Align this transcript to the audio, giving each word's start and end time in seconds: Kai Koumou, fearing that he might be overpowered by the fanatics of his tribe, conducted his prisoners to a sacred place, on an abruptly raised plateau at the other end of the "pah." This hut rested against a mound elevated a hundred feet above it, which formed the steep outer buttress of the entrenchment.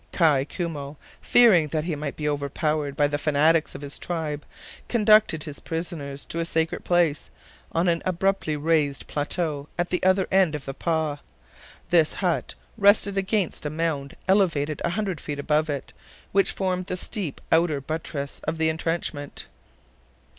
Kai 0.11 0.45
Koumou, 0.45 0.95
fearing 1.21 1.67
that 1.67 1.83
he 1.83 1.95
might 1.95 2.15
be 2.15 2.27
overpowered 2.27 2.97
by 2.97 3.05
the 3.07 3.19
fanatics 3.19 3.75
of 3.75 3.81
his 3.83 3.99
tribe, 3.99 4.47
conducted 4.89 5.43
his 5.43 5.59
prisoners 5.59 6.25
to 6.25 6.39
a 6.39 6.43
sacred 6.45 6.83
place, 6.83 7.29
on 7.71 7.87
an 7.87 8.01
abruptly 8.03 8.57
raised 8.57 9.05
plateau 9.05 9.69
at 9.77 9.91
the 9.91 10.01
other 10.01 10.27
end 10.31 10.55
of 10.55 10.65
the 10.65 10.73
"pah." 10.73 11.17
This 11.91 12.15
hut 12.15 12.55
rested 12.79 13.15
against 13.15 13.63
a 13.63 13.69
mound 13.69 14.15
elevated 14.27 14.81
a 14.83 14.89
hundred 14.89 15.21
feet 15.21 15.37
above 15.37 15.69
it, 15.69 15.93
which 16.31 16.51
formed 16.53 16.87
the 16.87 16.97
steep 16.97 17.39
outer 17.51 17.79
buttress 17.79 18.41
of 18.45 18.57
the 18.57 18.69
entrenchment. 18.69 19.45